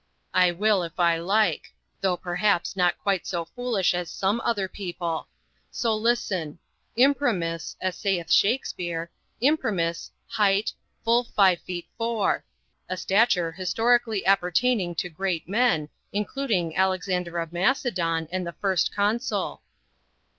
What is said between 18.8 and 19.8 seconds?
Consul."